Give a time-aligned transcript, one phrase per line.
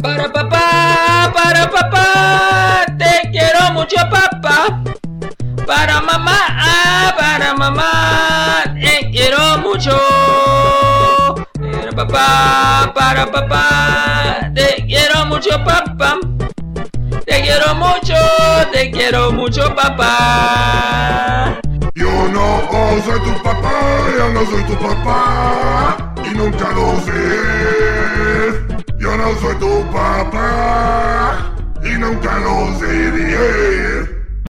[0.00, 4.80] Para papá, para papá, te quiero mucho papá.
[5.66, 9.98] Para mamá, ah, para mamá, te quiero mucho.
[11.72, 16.20] Para papá, para papá, te quiero mucho papá.
[17.26, 18.14] Te quiero mucho,
[18.72, 21.58] te quiero mucho papá.
[21.96, 22.62] Yo no
[23.04, 23.72] soy tu papá,
[24.16, 27.97] yo no soy tu papá y nunca lo sé.
[29.28, 31.52] Yo no soy tu papá
[31.84, 33.87] y nunca lo seré.